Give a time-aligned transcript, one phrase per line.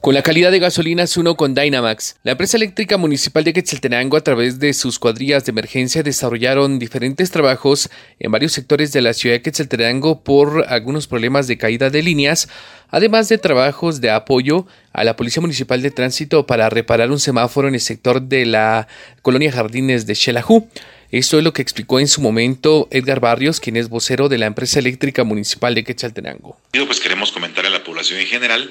[0.00, 4.20] Con la calidad de gasolina uno con Dynamax, la empresa eléctrica municipal de Quetzaltenango a
[4.20, 9.34] través de sus cuadrillas de emergencia desarrollaron diferentes trabajos en varios sectores de la ciudad
[9.34, 12.48] de Quetzaltenango por algunos problemas de caída de líneas,
[12.90, 17.66] además de trabajos de apoyo a la Policía Municipal de Tránsito para reparar un semáforo
[17.66, 18.86] en el sector de la
[19.22, 20.68] colonia Jardines de Xelajú.
[21.10, 24.46] Esto es lo que explicó en su momento Edgar Barrios, quien es vocero de la
[24.46, 26.56] empresa eléctrica municipal de Quetzaltenango.
[26.72, 28.70] Pues queremos comentar a la población en general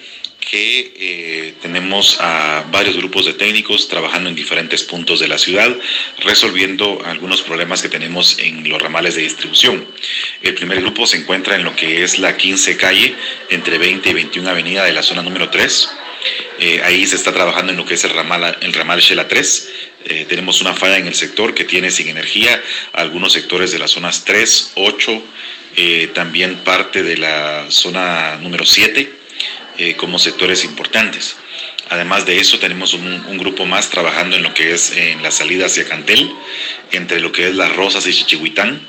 [0.50, 5.76] que eh, tenemos a varios grupos de técnicos trabajando en diferentes puntos de la ciudad,
[6.20, 9.85] resolviendo algunos problemas que tenemos en los ramales de distribución.
[10.41, 13.13] El primer grupo se encuentra en lo que es la 15 calle,
[13.49, 15.90] entre 20 y 21 avenida de la zona número 3.
[16.59, 19.70] Eh, ahí se está trabajando en lo que es el ramal, el ramal Shela 3.
[20.05, 22.62] Eh, tenemos una falla en el sector que tiene sin energía
[22.93, 25.23] algunos sectores de las zonas 3, 8,
[26.13, 29.16] también parte de la zona número 7
[29.77, 31.36] eh, como sectores importantes.
[31.90, 35.68] Además de eso, tenemos un, grupo más trabajando en lo que es en la salida
[35.68, 36.29] hacia Cantel,
[36.91, 38.82] entre lo que es Las Rosas y Chichihuitán.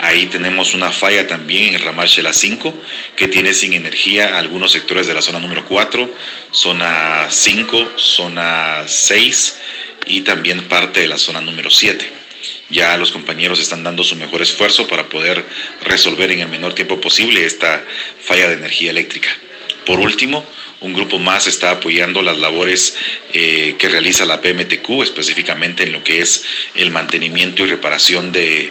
[0.00, 2.74] Ahí tenemos una falla también en el ramal Shela 5,
[3.16, 6.14] que tiene sin energía algunos sectores de la zona número 4,
[6.52, 9.58] zona 5, zona 6
[10.06, 12.12] y también parte de la zona número 7.
[12.70, 15.44] Ya los compañeros están dando su mejor esfuerzo para poder
[15.82, 17.84] resolver en el menor tiempo posible esta
[18.20, 19.30] falla de energía eléctrica.
[19.88, 20.44] Por último,
[20.82, 22.94] un grupo más está apoyando las labores
[23.32, 28.70] eh, que realiza la PMTQ, específicamente en lo que es el mantenimiento y reparación de,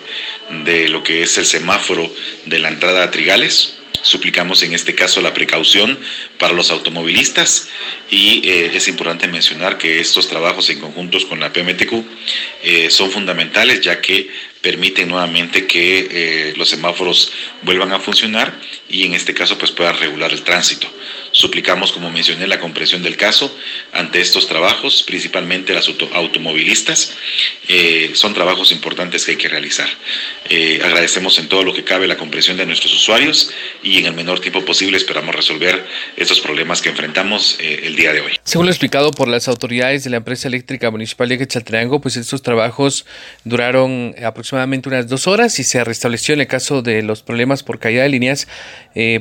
[0.90, 2.14] lo que es el semáforo
[2.46, 3.78] de la entrada a Trigales.
[4.04, 5.98] Suplicamos en este caso la precaución
[6.38, 7.68] para los automovilistas
[8.12, 11.94] y eh, es importante mencionar que estos trabajos en conjuntos con la PMTQ
[12.62, 14.30] eh, son fundamentales ya que
[14.68, 20.34] permiten nuevamente que los semáforos vuelvan a funcionar y en este caso pues puedan regular
[20.34, 20.90] el tránsito.
[21.32, 23.56] Suplicamos, como mencioné, la comprensión del caso
[23.94, 27.14] ante estos trabajos, principalmente las automovilistas.
[27.70, 29.88] Eh, son trabajos importantes que hay que realizar.
[30.50, 33.52] Eh, agradecemos en todo lo que cabe la comprensión de nuestros usuarios
[33.84, 38.14] y en el menor tiempo posible esperamos resolver estos problemas que enfrentamos eh, el día
[38.14, 38.40] de hoy.
[38.44, 42.42] Según lo explicado por las autoridades de la empresa eléctrica municipal de Quetzaltenango, pues estos
[42.42, 43.06] trabajos
[43.44, 47.80] duraron aproximadamente unas dos horas y se restableció en el caso de los problemas por
[47.80, 48.48] caída de líneas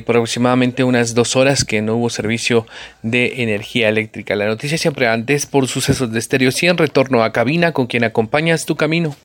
[0.05, 2.65] por aproximadamente unas dos horas que no hubo servicio
[3.03, 4.35] de energía eléctrica.
[4.35, 8.65] La noticia siempre antes por sucesos de Estéreo 100, retorno a cabina con quien acompañas
[8.65, 9.15] tu camino.